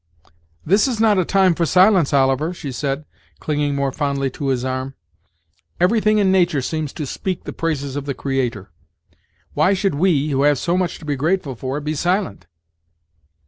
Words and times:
"This 0.65 0.87
is 0.87 0.99
not 0.99 1.19
a 1.19 1.23
time 1.25 1.53
for 1.53 1.63
silence, 1.63 2.11
Oliver!" 2.11 2.55
she 2.55 2.71
said, 2.71 3.05
clinging 3.39 3.75
more 3.75 3.91
fondly 3.91 4.31
to 4.31 4.47
his 4.47 4.65
arm; 4.65 4.95
"everything 5.79 6.17
in 6.17 6.31
Nature 6.31 6.63
seems 6.63 6.91
to 6.93 7.05
speak 7.05 7.43
the 7.43 7.53
praises 7.53 7.95
of 7.95 8.05
the 8.05 8.15
Creator; 8.15 8.71
why 9.53 9.75
should 9.75 9.93
we, 9.93 10.29
who 10.31 10.41
have 10.41 10.57
so 10.57 10.75
much 10.75 10.97
to 10.97 11.05
be 11.05 11.15
grateful 11.15 11.53
for, 11.53 11.79
be 11.79 11.93
silent?" 11.93 12.47